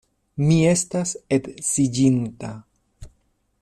Mi 0.45 0.55
estas 0.69 1.13
edziĝinta. 1.39 2.53